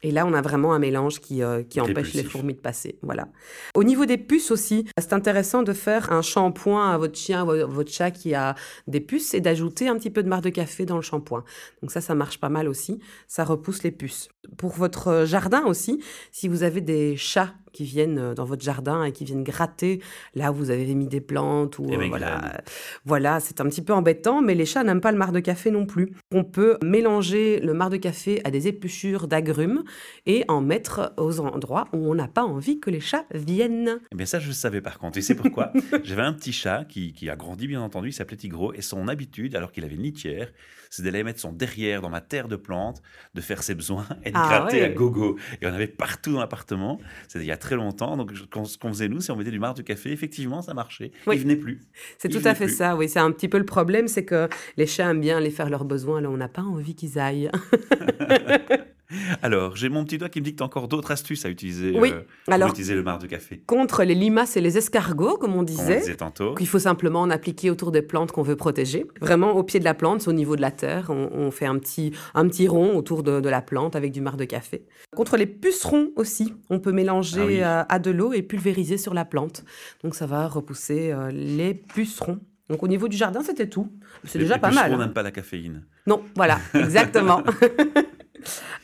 Et 0.02 0.10
là, 0.10 0.26
on 0.26 0.32
a 0.34 0.42
vraiment 0.42 0.72
un 0.72 0.78
mélange 0.78 1.20
qui, 1.20 1.42
euh, 1.42 1.62
qui 1.62 1.80
empêche 1.80 2.14
les 2.14 2.24
fourmis 2.24 2.54
de 2.54 2.58
passer. 2.58 2.98
Voilà. 3.02 3.28
Au 3.74 3.84
niveau 3.84 4.04
des 4.04 4.18
puces 4.18 4.50
aussi, 4.50 4.86
c'est 4.98 5.12
intéressant 5.12 5.62
de 5.62 5.72
faire 5.72 6.12
un 6.12 6.22
shampoing 6.22 6.90
à 6.90 6.98
votre 6.98 7.16
chien, 7.16 7.44
votre 7.44 7.90
chat 7.90 8.10
qui 8.10 8.34
a 8.34 8.54
des 8.88 9.00
puces 9.00 9.34
et 9.34 9.40
d'ajouter 9.40 9.88
un 9.88 9.96
petit 9.96 10.10
peu 10.10 10.22
de 10.22 10.28
marc 10.28 10.42
de 10.42 10.50
café 10.50 10.86
dans 10.86 10.96
le 10.96 11.02
shampoing. 11.02 11.44
Donc 11.82 11.92
ça, 11.92 12.00
ça 12.00 12.14
marche 12.14 12.40
pas 12.40 12.48
mal 12.48 12.68
aussi. 12.68 12.98
Ça 13.28 13.44
repousse 13.44 13.82
les 13.82 13.92
puces. 13.92 14.28
Pour 14.56 14.72
votre 14.72 15.24
jardin 15.24 15.64
aussi, 15.66 16.02
si 16.32 16.48
vous 16.48 16.64
avez 16.64 16.80
des 16.80 17.16
chats 17.16 17.54
qui 17.72 17.84
viennent 17.84 18.18
euh, 18.18 18.34
dans 18.34 18.44
votre 18.44 18.62
jardin 18.62 19.04
et 19.04 19.12
qui 19.12 19.24
viennent 19.24 19.44
gratter 19.44 20.00
là 20.34 20.52
où 20.52 20.54
vous 20.54 20.70
avez 20.70 20.94
mis 20.94 21.06
des 21.06 21.20
plantes 21.20 21.78
ou 21.78 21.86
euh, 21.90 22.08
voilà, 22.08 22.60
voilà, 23.04 23.40
c'est 23.40 23.60
un 23.60 23.64
petit 23.64 23.82
peu 23.82 23.92
embêtant, 23.92 24.42
mais 24.42 24.54
les 24.54 24.66
chats 24.66 24.84
n'aiment 24.84 25.00
pas 25.00 25.12
le 25.12 25.18
marc 25.18 25.32
de 25.32 25.40
café 25.40 25.70
non 25.70 25.86
plus. 25.86 26.12
On 26.30 26.44
peut 26.44 26.78
mélanger 26.82 27.60
le 27.60 27.74
marc 27.74 27.92
de 27.92 27.96
café 27.96 28.40
à 28.44 28.50
des 28.50 28.68
épluchures 28.68 29.28
d'agrumes 29.28 29.84
et 30.26 30.44
en 30.48 30.60
mettre 30.60 31.12
aux 31.16 31.40
endroits 31.40 31.88
où 31.92 32.10
on 32.10 32.14
n'a 32.14 32.28
pas 32.28 32.44
envie 32.44 32.80
que 32.80 32.90
les 32.90 33.00
chats 33.00 33.24
viennent. 33.32 33.98
Eh 34.12 34.16
bien 34.16 34.26
ça, 34.26 34.38
je 34.38 34.48
le 34.48 34.54
savais 34.54 34.80
par 34.80 34.98
contre. 34.98 35.18
Et 35.18 35.22
c'est 35.22 35.34
pourquoi 35.34 35.72
j'avais 36.04 36.22
un 36.22 36.32
petit 36.32 36.52
chat 36.52 36.84
qui, 36.88 37.12
qui, 37.12 37.30
a 37.30 37.36
grandi 37.36 37.66
bien 37.66 37.80
entendu, 37.80 38.08
il 38.08 38.12
s'appelait 38.12 38.36
Tigro, 38.36 38.72
et 38.74 38.82
son 38.82 39.08
habitude, 39.08 39.56
alors 39.56 39.72
qu'il 39.72 39.84
avait 39.84 39.94
une 39.94 40.02
litière, 40.02 40.48
c'est 40.92 41.02
d'aller 41.02 41.24
mettre 41.24 41.40
son 41.40 41.52
derrière 41.52 42.02
dans 42.02 42.10
ma 42.10 42.20
terre 42.20 42.48
de 42.48 42.56
plantes, 42.56 43.02
de 43.34 43.40
faire 43.40 43.62
ses 43.62 43.74
besoins 43.74 44.06
et 44.24 44.30
de 44.30 44.36
ah 44.36 44.46
gratter 44.46 44.84
à 44.84 44.90
gogo. 44.90 45.38
Et 45.62 45.66
on 45.66 45.72
avait 45.72 45.86
partout 45.86 46.32
dans 46.34 46.40
l'appartement. 46.40 47.00
C'était 47.28 47.44
il 47.44 47.48
y 47.48 47.52
a 47.52 47.56
très 47.62 47.76
longtemps. 47.76 48.16
Donc, 48.16 48.32
ce 48.32 48.78
qu'on 48.78 48.88
faisait, 48.88 49.08
nous, 49.08 49.20
c'est 49.20 49.32
on 49.32 49.36
mettait 49.36 49.50
du 49.50 49.58
marc 49.58 49.76
de 49.76 49.82
café. 49.82 50.12
Effectivement, 50.12 50.62
ça 50.62 50.74
marchait. 50.74 51.12
Oui. 51.26 51.36
Il 51.36 51.42
venait 51.42 51.56
plus. 51.56 51.80
C'est 52.18 52.28
tout 52.28 52.42
à 52.44 52.54
fait 52.54 52.68
ça. 52.68 52.96
Oui, 52.96 53.08
c'est 53.08 53.20
un 53.20 53.30
petit 53.30 53.48
peu 53.48 53.58
le 53.58 53.64
problème, 53.64 54.08
c'est 54.08 54.24
que 54.24 54.48
les 54.76 54.86
chats 54.86 55.10
aiment 55.10 55.20
bien 55.20 55.38
aller 55.38 55.50
faire 55.50 55.70
leurs 55.70 55.84
besoins 55.84 56.20
là 56.20 56.30
on 56.30 56.36
n'a 56.36 56.48
pas 56.48 56.62
envie 56.62 56.94
qu'ils 56.94 57.18
aillent. 57.18 57.50
Alors, 59.42 59.76
j'ai 59.76 59.88
mon 59.88 60.04
petit 60.04 60.18
doigt 60.18 60.28
qui 60.28 60.40
me 60.40 60.44
dit 60.44 60.52
que 60.52 60.58
tu 60.58 60.62
as 60.62 60.66
encore 60.66 60.88
d'autres 60.88 61.10
astuces 61.10 61.44
à 61.44 61.50
utiliser 61.50 61.92
oui. 61.98 62.12
Euh, 62.12 62.58
pour 62.58 62.68
utiliser 62.68 62.94
le 62.94 63.02
marc 63.02 63.22
de 63.22 63.26
café. 63.26 63.62
Contre 63.66 64.04
les 64.04 64.14
limaces 64.14 64.56
et 64.56 64.60
les 64.60 64.78
escargots, 64.78 65.36
comme 65.36 65.54
on 65.54 65.62
disait. 65.62 65.96
On 65.96 66.00
disait 66.00 66.14
tantôt. 66.16 66.54
Il 66.60 66.68
faut 66.68 66.78
simplement 66.78 67.20
en 67.20 67.30
appliquer 67.30 67.70
autour 67.70 67.92
des 67.92 68.02
plantes 68.02 68.32
qu'on 68.32 68.42
veut 68.42 68.56
protéger. 68.56 69.06
Vraiment 69.20 69.52
au 69.52 69.62
pied 69.62 69.80
de 69.80 69.84
la 69.84 69.94
plante, 69.94 70.26
au 70.28 70.32
niveau 70.32 70.56
de 70.56 70.60
la 70.60 70.70
terre. 70.70 71.10
On, 71.10 71.50
fait 71.50 71.66
un 71.66 71.78
petit, 71.78 72.12
un 72.34 72.48
petit 72.48 72.68
rond 72.68 72.96
autour 72.96 73.22
de, 73.22 73.48
la 73.48 73.60
plante 73.60 73.96
avec 73.96 74.12
du 74.12 74.20
marc 74.20 74.36
de 74.36 74.44
café. 74.44 74.86
Contre 75.14 75.36
les 75.36 75.46
pucerons 75.46 76.10
aussi, 76.16 76.54
on 76.70 76.78
peut 76.78 76.92
mélanger 76.92 77.62
ah 77.62 77.80
euh, 77.80 77.84
à 77.88 77.98
de 77.98 78.10
l'eau 78.10 78.32
et 78.32 78.42
pulvériser 78.42 78.96
sur 78.96 79.14
la 79.14 79.24
plante. 79.24 79.64
Donc 80.02 80.14
ça 80.14 80.26
va 80.26 80.48
repousser 80.48 81.12
euh, 81.12 81.30
les 81.30 81.74
pucerons. 81.74 82.40
Donc 82.68 82.82
au 82.82 82.88
niveau 82.88 83.08
du 83.08 83.16
jardin, 83.16 83.42
c'était 83.42 83.68
tout. 83.68 83.88
C'est 84.24 84.38
déjà 84.38 84.58
pas 84.58 84.70
mal. 84.70 84.84
Pucerons 84.84 84.98
n'aiment 84.98 85.12
pas 85.12 85.22
la 85.22 85.32
caféine. 85.32 85.84
Non, 86.06 86.22
voilà, 86.36 86.58
exactement. 86.74 87.42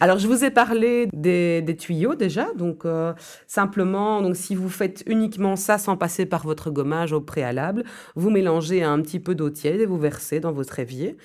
Alors, 0.01 0.19
je 0.19 0.27
vous 0.27 0.45
ai 0.45 0.51
parlé 0.51 1.09
des, 1.13 1.77
tuyaux 1.79 2.15
déjà. 2.15 2.53
Donc, 2.55 2.85
euh, 2.85 3.13
simplement, 3.47 4.23
donc, 4.23 4.37
si 4.37 4.55
vous 4.55 4.69
faites 4.69 5.03
uniquement 5.07 5.57
ça 5.57 5.79
sans 5.79 5.97
passer 5.97 6.27
par 6.27 6.45
votre 6.45 6.71
gommage 6.71 7.13
au 7.13 7.21
préalable, 7.21 7.85
vous 8.15 8.31
mélangez 8.31 8.83
un 8.83 9.01
petit 9.03 9.21
peu 9.21 9.35
d'eau 9.35 9.51
tiède 9.51 9.81
et 9.81 9.87
vous 9.87 9.99
versez 9.99 10.41
dans 10.41 10.53
votre 10.53 10.79
évier. 10.79 11.17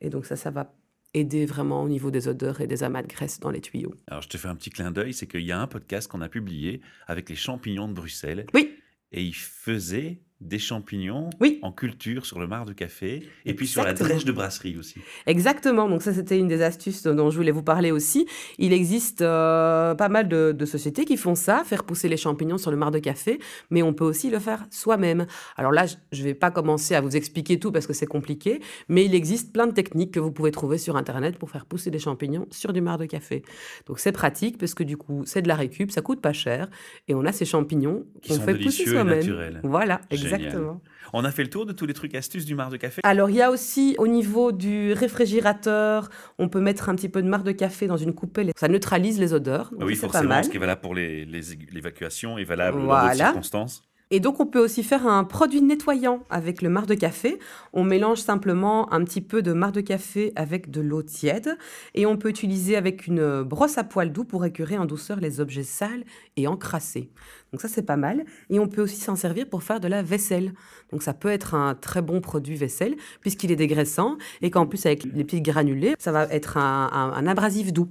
Et 0.00 0.10
donc, 0.10 0.26
ça, 0.26 0.36
ça 0.36 0.50
va 0.50 0.72
aider 1.12 1.44
vraiment 1.44 1.82
au 1.82 1.88
niveau 1.88 2.10
des 2.10 2.28
odeurs 2.28 2.60
et 2.60 2.66
des 2.66 2.82
amas 2.82 3.02
de 3.02 3.08
graisse 3.08 3.40
dans 3.40 3.50
les 3.50 3.60
tuyaux. 3.60 3.94
Alors, 4.06 4.22
je 4.22 4.28
te 4.28 4.36
fais 4.36 4.48
un 4.48 4.54
petit 4.54 4.70
clin 4.70 4.90
d'œil, 4.90 5.12
c'est 5.12 5.26
qu'il 5.26 5.42
y 5.42 5.52
a 5.52 5.60
un 5.60 5.66
podcast 5.66 6.08
qu'on 6.08 6.20
a 6.20 6.28
publié 6.28 6.80
avec 7.06 7.28
les 7.28 7.36
champignons 7.36 7.88
de 7.88 7.94
Bruxelles. 7.94 8.46
Oui. 8.54 8.76
Et 9.12 9.22
il 9.22 9.34
faisait 9.34 10.20
des 10.40 10.58
champignons 10.58 11.28
oui. 11.40 11.58
en 11.62 11.70
culture 11.70 12.24
sur 12.24 12.38
le 12.38 12.46
marc 12.46 12.66
de 12.66 12.72
café 12.72 13.28
et 13.44 13.54
puis 13.54 13.66
sur 13.66 13.84
la 13.84 13.92
drèche 13.92 14.24
de 14.24 14.32
brasserie 14.32 14.76
aussi. 14.78 14.96
Exactement, 15.26 15.88
donc 15.88 16.02
ça 16.02 16.14
c'était 16.14 16.38
une 16.38 16.48
des 16.48 16.62
astuces 16.62 17.02
dont 17.02 17.30
je 17.30 17.36
voulais 17.36 17.50
vous 17.50 17.62
parler 17.62 17.90
aussi. 17.90 18.26
Il 18.58 18.72
existe 18.72 19.20
euh, 19.20 19.94
pas 19.94 20.08
mal 20.08 20.28
de, 20.28 20.64
sociétés 20.64 21.04
qui 21.04 21.16
font 21.16 21.34
ça, 21.34 21.62
faire 21.64 21.84
pousser 21.84 22.08
les 22.08 22.16
champignons 22.16 22.58
sur 22.58 22.70
le 22.70 22.76
marc 22.76 22.92
de 22.92 22.98
café, 23.00 23.38
mais 23.70 23.82
on 23.82 23.92
peut 23.92 24.04
aussi 24.04 24.30
le 24.30 24.38
faire 24.38 24.66
soi-même. 24.70 25.26
Alors 25.56 25.72
là, 25.72 25.84
je 25.86 26.20
ne 26.20 26.24
vais 26.24 26.34
pas 26.34 26.50
commencer 26.50 26.94
à 26.94 27.00
vous 27.00 27.16
expliquer 27.16 27.58
tout 27.58 27.72
parce 27.72 27.86
que 27.86 27.92
c'est 27.92 28.06
compliqué, 28.06 28.60
mais 28.88 29.04
il 29.04 29.14
existe 29.14 29.52
plein 29.52 29.66
de 29.66 29.72
techniques 29.72 30.12
que 30.12 30.20
vous 30.20 30.32
pouvez 30.32 30.52
trouver 30.52 30.78
sur 30.78 30.96
Internet 30.96 31.38
pour 31.38 31.50
faire 31.50 31.66
pousser 31.66 31.90
des 31.90 31.98
champignons 31.98 32.46
sur 32.50 32.72
du 32.72 32.80
marc 32.80 33.00
de 33.00 33.06
café. 33.06 33.42
Donc 33.86 33.98
c'est 33.98 34.12
pratique 34.12 34.58
parce 34.58 34.74
que 34.74 34.84
du 34.84 34.96
coup 34.96 35.22
c'est 35.26 35.42
de 35.42 35.48
la 35.48 35.56
récup, 35.56 35.90
ça 35.90 36.00
coûte 36.00 36.20
pas 36.20 36.32
cher 36.32 36.68
et 37.08 37.14
on 37.14 37.24
a 37.24 37.32
ces 37.32 37.44
champignons 37.44 38.06
qu'on 38.26 38.40
fait 38.40 38.54
pousser 38.54 38.86
soi-même. 38.86 39.60
Voilà, 39.64 40.00
exactement. 40.10 40.29
Exactement. 40.34 40.80
On 41.12 41.24
a 41.24 41.30
fait 41.30 41.42
le 41.42 41.50
tour 41.50 41.66
de 41.66 41.72
tous 41.72 41.86
les 41.86 41.94
trucs 41.94 42.14
astuces 42.14 42.44
du 42.44 42.54
marc 42.54 42.70
de 42.70 42.76
café. 42.76 43.00
Alors, 43.04 43.30
il 43.30 43.36
y 43.36 43.42
a 43.42 43.50
aussi 43.50 43.96
au 43.98 44.06
niveau 44.06 44.52
du 44.52 44.92
réfrigérateur, 44.92 46.08
on 46.38 46.48
peut 46.48 46.60
mettre 46.60 46.88
un 46.88 46.94
petit 46.94 47.08
peu 47.08 47.22
de 47.22 47.28
marc 47.28 47.44
de 47.44 47.52
café 47.52 47.86
dans 47.86 47.96
une 47.96 48.14
coupelle. 48.14 48.52
Ça 48.56 48.68
neutralise 48.68 49.18
les 49.18 49.32
odeurs. 49.32 49.72
oui, 49.80 49.96
forcément, 49.96 50.42
ce 50.42 50.48
qui 50.48 50.56
est 50.56 50.60
valable 50.60 50.80
pour 50.80 50.94
l'évacuation 50.94 52.38
est 52.38 52.44
valable 52.44 52.80
dans 52.80 53.02
d'autres 53.02 53.14
circonstances. 53.14 53.82
Et 54.12 54.18
donc, 54.18 54.40
on 54.40 54.46
peut 54.46 54.58
aussi 54.58 54.82
faire 54.82 55.06
un 55.06 55.22
produit 55.22 55.62
nettoyant 55.62 56.24
avec 56.30 56.62
le 56.62 56.68
marc 56.68 56.86
de 56.86 56.94
café. 56.94 57.38
On 57.72 57.84
mélange 57.84 58.18
simplement 58.18 58.92
un 58.92 59.04
petit 59.04 59.20
peu 59.20 59.40
de 59.40 59.52
marc 59.52 59.72
de 59.72 59.80
café 59.80 60.32
avec 60.34 60.68
de 60.68 60.80
l'eau 60.80 61.02
tiède. 61.02 61.56
Et 61.94 62.06
on 62.06 62.16
peut 62.16 62.28
utiliser 62.28 62.76
avec 62.76 63.06
une 63.06 63.42
brosse 63.44 63.78
à 63.78 63.84
poils 63.84 64.12
doux 64.12 64.24
pour 64.24 64.44
écurer 64.44 64.76
en 64.76 64.84
douceur 64.84 65.20
les 65.20 65.38
objets 65.38 65.62
sales 65.62 66.02
et 66.36 66.48
encrassés. 66.48 67.12
Donc 67.52 67.60
ça, 67.60 67.68
c'est 67.68 67.84
pas 67.84 67.96
mal. 67.96 68.24
Et 68.48 68.58
on 68.58 68.66
peut 68.66 68.82
aussi 68.82 69.00
s'en 69.00 69.14
servir 69.14 69.48
pour 69.48 69.62
faire 69.62 69.78
de 69.78 69.86
la 69.86 70.02
vaisselle. 70.02 70.54
Donc 70.90 71.04
ça 71.04 71.14
peut 71.14 71.28
être 71.28 71.54
un 71.54 71.76
très 71.76 72.02
bon 72.02 72.20
produit 72.20 72.56
vaisselle, 72.56 72.96
puisqu'il 73.20 73.52
est 73.52 73.56
dégraissant 73.56 74.18
et 74.42 74.50
qu'en 74.50 74.66
plus, 74.66 74.86
avec 74.86 75.04
les 75.04 75.22
petits 75.22 75.40
granulés, 75.40 75.94
ça 76.00 76.10
va 76.10 76.24
être 76.24 76.56
un 76.56 77.26
abrasif 77.28 77.72
doux. 77.72 77.88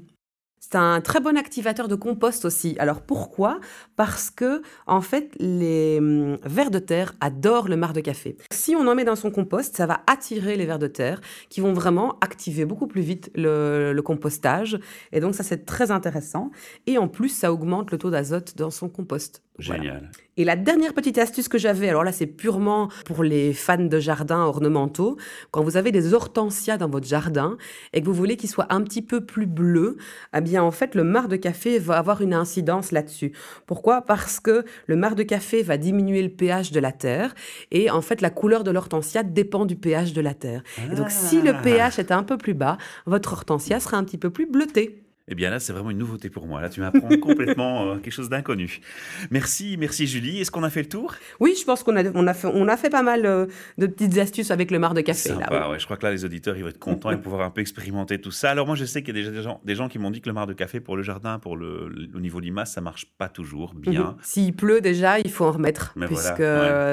C'est 0.59 0.75
un 0.75 1.01
très 1.01 1.19
bon 1.19 1.37
activateur 1.37 1.87
de 1.87 1.95
compost 1.95 2.45
aussi. 2.45 2.75
Alors 2.79 3.01
pourquoi? 3.01 3.59
Parce 3.95 4.29
que 4.29 4.61
en 4.87 5.01
fait, 5.01 5.31
les 5.39 5.97
hum, 5.99 6.37
vers 6.43 6.69
de 6.69 6.79
terre 6.79 7.13
adorent 7.21 7.67
le 7.67 7.77
marc 7.77 7.95
de 7.95 8.01
café. 8.01 8.37
Si 8.51 8.75
on 8.75 8.85
en 8.87 8.95
met 8.95 9.05
dans 9.05 9.15
son 9.15 9.31
compost, 9.31 9.75
ça 9.75 9.85
va 9.85 10.01
attirer 10.07 10.57
les 10.57 10.65
vers 10.65 10.79
de 10.79 10.87
terre 10.87 11.21
qui 11.49 11.61
vont 11.61 11.73
vraiment 11.73 12.17
activer 12.21 12.65
beaucoup 12.65 12.87
plus 12.87 13.01
vite 13.01 13.31
le, 13.35 13.99
compostage. 14.01 14.79
Et 15.11 15.19
donc 15.19 15.35
ça, 15.35 15.43
c'est 15.43 15.65
très 15.65 15.91
intéressant. 15.91 16.51
Et 16.87 16.97
en 16.97 17.07
plus, 17.07 17.29
ça 17.29 17.51
augmente 17.53 17.91
le 17.91 17.97
taux 17.97 18.09
d'azote 18.09 18.55
dans 18.57 18.71
son 18.71 18.89
compost. 18.89 19.43
Génial. 19.59 20.09
Et 20.37 20.45
la 20.45 20.55
dernière 20.55 20.93
petite 20.93 21.17
astuce 21.17 21.49
que 21.49 21.57
j'avais, 21.57 21.89
alors 21.89 22.05
là 22.05 22.13
c'est 22.13 22.25
purement 22.25 22.87
pour 23.03 23.23
les 23.23 23.53
fans 23.53 23.77
de 23.77 23.99
jardins 23.99 24.39
ornementaux, 24.39 25.17
quand 25.51 25.63
vous 25.63 25.75
avez 25.75 25.91
des 25.91 26.13
hortensias 26.13 26.77
dans 26.77 26.89
votre 26.89 27.07
jardin 27.07 27.57
et 27.91 28.01
que 28.01 28.05
vous 28.05 28.13
voulez 28.13 28.37
qu'ils 28.37 28.49
soient 28.49 28.67
un 28.69 28.81
petit 28.81 29.01
peu 29.01 29.25
plus 29.25 29.47
bleus, 29.47 29.97
eh 30.33 30.39
bien 30.39 30.63
en 30.63 30.71
fait 30.71 30.95
le 30.95 31.03
marc 31.03 31.27
de 31.27 31.35
café 31.35 31.77
va 31.77 31.97
avoir 31.97 32.21
une 32.21 32.33
incidence 32.33 32.93
là-dessus. 32.93 33.33
Pourquoi? 33.67 34.01
Parce 34.01 34.39
que 34.39 34.63
le 34.87 34.95
marc 34.95 35.15
de 35.15 35.23
café 35.23 35.61
va 35.61 35.75
diminuer 35.75 36.23
le 36.23 36.29
pH 36.29 36.71
de 36.71 36.79
la 36.79 36.93
terre 36.93 37.35
et 37.71 37.89
en 37.89 38.01
fait 38.01 38.21
la 38.21 38.29
couleur 38.29 38.63
de 38.63 38.71
l'hortensia 38.71 39.23
dépend 39.23 39.65
du 39.65 39.75
pH 39.75 40.13
de 40.13 40.21
la 40.21 40.33
terre. 40.33 40.63
Et 40.89 40.95
donc 40.95 41.11
si 41.11 41.41
le 41.41 41.51
pH 41.61 41.99
est 41.99 42.13
un 42.13 42.23
peu 42.23 42.37
plus 42.37 42.53
bas, 42.53 42.77
votre 43.05 43.33
hortensia 43.33 43.81
sera 43.81 43.97
un 43.97 44.05
petit 44.05 44.17
peu 44.17 44.29
plus 44.29 44.45
bleutée. 44.45 45.03
Eh 45.31 45.35
bien 45.35 45.51
là, 45.51 45.59
c'est 45.59 45.73
vraiment 45.73 45.91
une 45.91 45.99
nouveauté 45.99 46.29
pour 46.29 46.47
moi. 46.47 46.59
Là, 46.59 46.69
tu 46.69 46.81
m'apprends 46.81 47.07
complètement 47.21 47.91
euh, 47.91 47.95
quelque 47.97 48.13
chose 48.13 48.29
d'inconnu. 48.29 48.81
Merci, 49.29 49.77
merci 49.77 50.07
Julie. 50.07 50.41
Est-ce 50.41 50.49
qu'on 50.49 50.63
a 50.63 50.71
fait 50.71 50.81
le 50.81 50.89
tour? 50.89 51.13
Oui, 51.39 51.55
je 51.59 51.63
pense 51.63 51.83
qu'on 51.83 51.95
a, 51.95 52.03
on 52.15 52.25
a, 52.25 52.33
fait, 52.33 52.47
on 52.47 52.67
a 52.67 52.75
fait 52.77 52.89
pas 52.89 53.03
mal 53.03 53.25
euh, 53.27 53.45
de 53.77 53.85
petites 53.85 54.17
astuces 54.17 54.49
avec 54.49 54.71
le 54.71 54.79
marc 54.79 54.95
de 54.95 55.01
café. 55.01 55.29
là, 55.29 55.77
Je 55.77 55.85
crois 55.85 55.97
que 55.97 56.05
là, 56.05 56.11
les 56.11 56.25
auditeurs, 56.25 56.57
ils 56.57 56.63
vont 56.63 56.69
être 56.69 56.79
contents 56.79 57.11
et 57.11 57.17
pouvoir 57.17 57.41
un 57.41 57.51
peu 57.51 57.61
expérimenter 57.61 58.19
tout 58.19 58.31
ça. 58.31 58.49
Alors 58.49 58.65
moi, 58.65 58.75
je 58.75 58.85
sais 58.85 59.03
qu'il 59.03 59.15
y 59.15 59.19
a 59.19 59.21
déjà 59.21 59.31
des 59.31 59.43
gens, 59.43 59.61
des 59.63 59.75
gens 59.75 59.87
qui 59.87 59.99
m'ont 59.99 60.09
dit 60.09 60.19
que 60.19 60.29
le 60.29 60.33
marc 60.33 60.47
de 60.47 60.53
café 60.53 60.79
pour 60.79 60.97
le 60.97 61.03
jardin, 61.03 61.37
pour 61.37 61.55
le, 61.55 61.91
au 62.15 62.19
niveau 62.19 62.39
limace, 62.39 62.73
ça 62.73 62.81
marche 62.81 63.05
pas 63.17 63.29
toujours 63.29 63.75
bien. 63.75 64.01
Mhm. 64.01 64.15
S'il 64.23 64.55
pleut 64.55 64.81
déjà, 64.81 65.19
il 65.19 65.29
faut 65.29 65.45
en 65.45 65.51
remettre, 65.51 65.93
puisque 66.07 66.43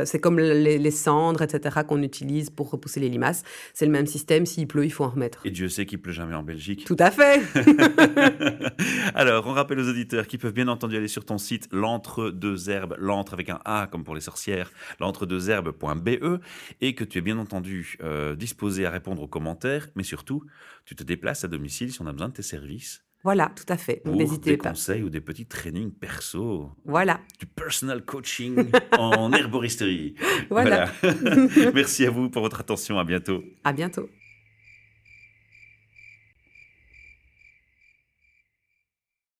c'est 0.04 0.20
comme 0.20 0.38
les, 0.38 0.78
les, 0.78 0.90
cendres, 0.90 1.42
etc., 1.42 1.80
qu'on 1.88 2.02
utilise 2.02 2.50
pour 2.50 2.70
repousser 2.70 3.00
les 3.00 3.08
limaces. 3.08 3.44
C'est 3.72 3.86
le 3.86 3.92
même 3.92 4.06
système. 4.06 4.44
S'il 4.44 4.66
pleut, 4.66 4.84
il 4.84 4.90
faut 4.90 5.04
en 5.04 5.10
remettre. 5.10 5.40
Et 5.46 5.50
Dieu 5.50 5.68
sait 5.68 5.86
qu'il 5.86 6.00
pleut 6.00 6.12
jamais 6.12 6.34
en 6.34 6.42
Belgique. 6.42 6.84
Tout 6.84 6.96
à 6.98 7.10
fait. 7.10 7.40
Alors, 9.14 9.46
on 9.46 9.52
rappelle 9.52 9.78
aux 9.78 9.88
auditeurs 9.88 10.26
qui 10.26 10.38
peuvent 10.38 10.52
bien 10.52 10.68
entendu 10.68 10.96
aller 10.96 11.08
sur 11.08 11.24
ton 11.24 11.38
site 11.38 11.68
l'entre-deux-herbes, 11.72 12.96
l'entre 12.98 13.34
avec 13.34 13.48
un 13.48 13.60
A 13.64 13.88
comme 13.90 14.04
pour 14.04 14.14
les 14.14 14.20
sorcières, 14.20 14.70
l'entre-deux-herbes.be 15.00 16.40
et 16.80 16.94
que 16.94 17.04
tu 17.04 17.18
es 17.18 17.20
bien 17.20 17.38
entendu 17.38 17.96
euh, 18.02 18.34
disposé 18.34 18.86
à 18.86 18.90
répondre 18.90 19.22
aux 19.22 19.28
commentaires, 19.28 19.88
mais 19.94 20.02
surtout, 20.02 20.44
tu 20.84 20.94
te 20.94 21.02
déplaces 21.02 21.44
à 21.44 21.48
domicile 21.48 21.92
si 21.92 22.00
on 22.02 22.06
a 22.06 22.12
besoin 22.12 22.28
de 22.28 22.34
tes 22.34 22.42
services. 22.42 23.02
Voilà, 23.24 23.50
tout 23.56 23.64
à 23.72 23.76
fait. 23.76 24.02
N'hésitez 24.04 24.56
pas. 24.56 24.68
Des 24.68 24.68
conseils 24.70 25.02
ou 25.02 25.10
des 25.10 25.20
petits 25.20 25.46
trainings 25.46 25.90
perso. 25.90 26.70
Voilà. 26.84 27.20
Du 27.40 27.46
personal 27.46 28.04
coaching 28.04 28.70
en 28.96 29.32
herboristerie. 29.32 30.14
voilà. 30.48 30.92
Merci 31.74 32.06
à 32.06 32.10
vous 32.10 32.30
pour 32.30 32.42
votre 32.42 32.60
attention. 32.60 33.00
À 33.00 33.04
bientôt. 33.04 33.42
À 33.64 33.72
bientôt. 33.72 34.08